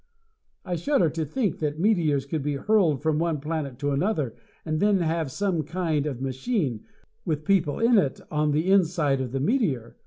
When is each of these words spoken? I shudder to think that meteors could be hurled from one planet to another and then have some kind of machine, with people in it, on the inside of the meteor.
I 0.65 0.77
shudder 0.77 1.11
to 1.11 1.23
think 1.25 1.59
that 1.59 1.77
meteors 1.77 2.25
could 2.25 2.41
be 2.41 2.55
hurled 2.55 3.03
from 3.03 3.19
one 3.19 3.39
planet 3.39 3.77
to 3.77 3.91
another 3.91 4.33
and 4.65 4.79
then 4.79 4.97
have 5.01 5.31
some 5.31 5.61
kind 5.61 6.07
of 6.07 6.19
machine, 6.23 6.83
with 7.23 7.45
people 7.45 7.77
in 7.79 7.99
it, 7.99 8.19
on 8.31 8.49
the 8.49 8.71
inside 8.71 9.21
of 9.21 9.31
the 9.31 9.39
meteor. 9.39 9.95